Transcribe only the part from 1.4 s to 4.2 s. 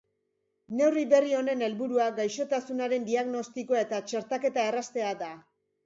honen helburua gaixotasunaren diagnostikoa eta